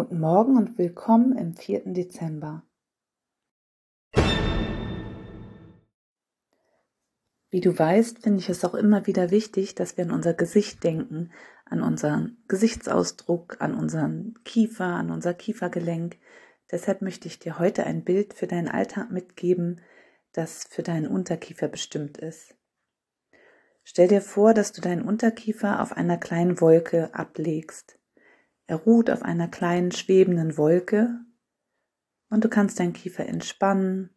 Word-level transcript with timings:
Guten 0.00 0.20
Morgen 0.20 0.56
und 0.56 0.78
willkommen 0.78 1.36
im 1.36 1.52
4. 1.54 1.92
Dezember. 1.92 2.62
Wie 7.50 7.60
du 7.60 7.78
weißt, 7.78 8.20
finde 8.20 8.38
ich 8.38 8.48
es 8.48 8.64
auch 8.64 8.72
immer 8.72 9.06
wieder 9.06 9.30
wichtig, 9.30 9.74
dass 9.74 9.98
wir 9.98 10.04
an 10.04 10.10
unser 10.10 10.32
Gesicht 10.32 10.84
denken, 10.84 11.32
an 11.66 11.82
unseren 11.82 12.38
Gesichtsausdruck, 12.48 13.60
an 13.60 13.74
unseren 13.74 14.38
Kiefer, 14.44 14.86
an 14.86 15.10
unser 15.10 15.34
Kiefergelenk. 15.34 16.16
Deshalb 16.70 17.02
möchte 17.02 17.28
ich 17.28 17.38
dir 17.38 17.58
heute 17.58 17.84
ein 17.84 18.02
Bild 18.02 18.32
für 18.32 18.46
deinen 18.46 18.68
Alltag 18.68 19.10
mitgeben, 19.10 19.82
das 20.32 20.64
für 20.64 20.82
deinen 20.82 21.08
Unterkiefer 21.08 21.68
bestimmt 21.68 22.16
ist. 22.16 22.56
Stell 23.84 24.08
dir 24.08 24.22
vor, 24.22 24.54
dass 24.54 24.72
du 24.72 24.80
deinen 24.80 25.02
Unterkiefer 25.02 25.82
auf 25.82 25.94
einer 25.94 26.16
kleinen 26.16 26.62
Wolke 26.62 27.14
ablegst. 27.14 27.99
Er 28.70 28.76
ruht 28.76 29.10
auf 29.10 29.22
einer 29.22 29.48
kleinen 29.48 29.90
schwebenden 29.90 30.56
Wolke 30.56 31.18
und 32.28 32.44
du 32.44 32.48
kannst 32.48 32.78
deinen 32.78 32.92
Kiefer 32.92 33.26
entspannen. 33.26 34.10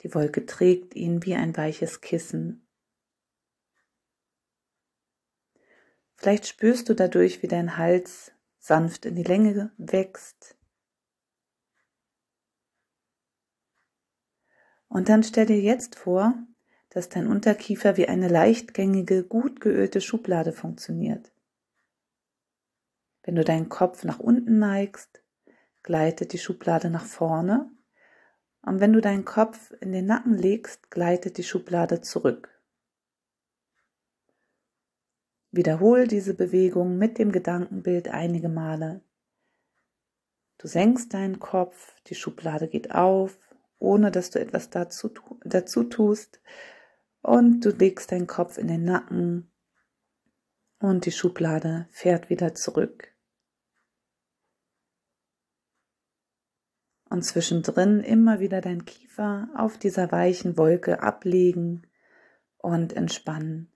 Die 0.00 0.14
Wolke 0.14 0.46
trägt 0.46 0.94
ihn 0.94 1.22
wie 1.26 1.34
ein 1.34 1.54
weiches 1.54 2.00
Kissen. 2.00 2.66
Vielleicht 6.16 6.46
spürst 6.46 6.88
du 6.88 6.94
dadurch, 6.94 7.42
wie 7.42 7.46
dein 7.46 7.76
Hals 7.76 8.32
sanft 8.58 9.04
in 9.04 9.16
die 9.16 9.22
Länge 9.22 9.70
wächst. 9.76 10.56
Und 14.88 15.10
dann 15.10 15.22
stell 15.22 15.44
dir 15.44 15.60
jetzt 15.60 15.94
vor, 15.94 16.32
dass 16.88 17.10
dein 17.10 17.26
Unterkiefer 17.26 17.98
wie 17.98 18.08
eine 18.08 18.28
leichtgängige, 18.28 19.24
gut 19.24 19.60
geölte 19.60 20.00
Schublade 20.00 20.54
funktioniert. 20.54 21.30
Wenn 23.28 23.34
du 23.34 23.44
deinen 23.44 23.68
Kopf 23.68 24.04
nach 24.04 24.20
unten 24.20 24.58
neigst, 24.58 25.22
gleitet 25.82 26.32
die 26.32 26.38
Schublade 26.38 26.88
nach 26.88 27.04
vorne. 27.04 27.70
Und 28.62 28.80
wenn 28.80 28.94
du 28.94 29.02
deinen 29.02 29.26
Kopf 29.26 29.70
in 29.82 29.92
den 29.92 30.06
Nacken 30.06 30.32
legst, 30.32 30.90
gleitet 30.90 31.36
die 31.36 31.42
Schublade 31.42 32.00
zurück. 32.00 32.48
Wiederhol 35.50 36.06
diese 36.06 36.32
Bewegung 36.32 36.96
mit 36.96 37.18
dem 37.18 37.30
Gedankenbild 37.30 38.08
einige 38.08 38.48
Male. 38.48 39.02
Du 40.56 40.66
senkst 40.66 41.12
deinen 41.12 41.38
Kopf, 41.38 42.00
die 42.06 42.14
Schublade 42.14 42.66
geht 42.66 42.94
auf, 42.94 43.38
ohne 43.78 44.10
dass 44.10 44.30
du 44.30 44.40
etwas 44.40 44.70
dazu, 44.70 45.10
dazu 45.44 45.84
tust, 45.84 46.40
und 47.20 47.60
du 47.60 47.72
legst 47.72 48.10
deinen 48.10 48.26
Kopf 48.26 48.56
in 48.56 48.68
den 48.68 48.84
Nacken 48.84 49.52
und 50.78 51.04
die 51.04 51.12
Schublade 51.12 51.88
fährt 51.90 52.30
wieder 52.30 52.54
zurück. 52.54 53.12
Und 57.10 57.22
zwischendrin 57.22 58.00
immer 58.00 58.40
wieder 58.40 58.60
dein 58.60 58.84
Kiefer 58.84 59.48
auf 59.56 59.78
dieser 59.78 60.12
weichen 60.12 60.56
Wolke 60.56 61.02
ablegen 61.02 61.86
und 62.58 62.92
entspannen. 62.92 63.72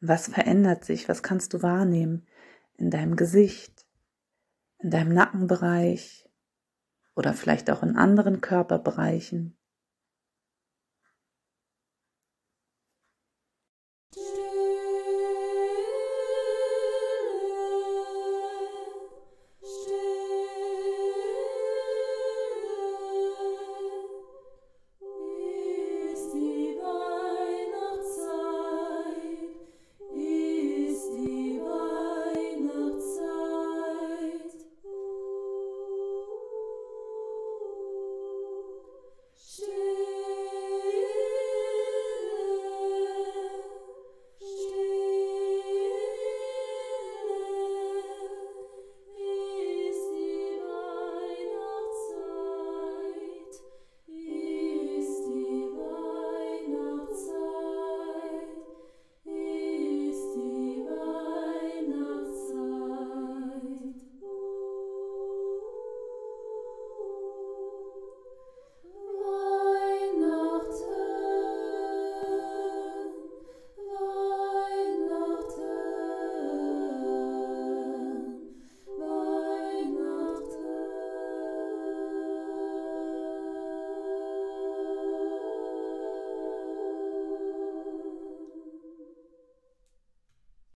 Was 0.00 0.28
verändert 0.28 0.84
sich? 0.84 1.08
Was 1.08 1.22
kannst 1.22 1.54
du 1.54 1.62
wahrnehmen 1.62 2.26
in 2.76 2.90
deinem 2.90 3.16
Gesicht, 3.16 3.86
in 4.78 4.90
deinem 4.90 5.14
Nackenbereich 5.14 6.28
oder 7.14 7.32
vielleicht 7.32 7.70
auch 7.70 7.82
in 7.82 7.96
anderen 7.96 8.40
Körperbereichen? 8.40 9.56